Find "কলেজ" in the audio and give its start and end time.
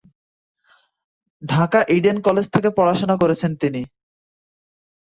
2.21-2.45